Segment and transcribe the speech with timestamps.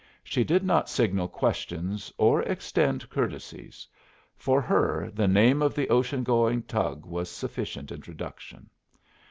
[0.23, 3.87] She did not signal questions or extend courtesies.
[4.35, 8.67] For her the name of the ocean going tug was sufficient introduction.